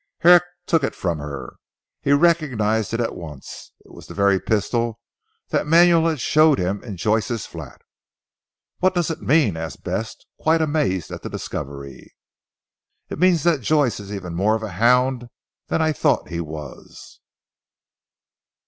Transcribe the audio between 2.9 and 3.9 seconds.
it at once.